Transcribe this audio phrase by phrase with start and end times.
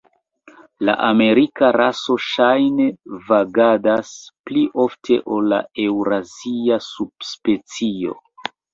[0.87, 2.89] La amerika raso ŝajne
[3.29, 4.15] vagadas
[4.49, 8.23] pli ofte ol la eŭrazia subspecio.